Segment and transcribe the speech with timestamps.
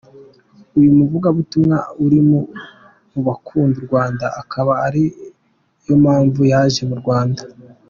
[0.77, 2.41] Uyu muvugabutumwa ari mu
[3.25, 5.03] bakunda u Rwanda, akaba ari
[5.87, 7.41] yo mpamvu yaje mu Rwanda.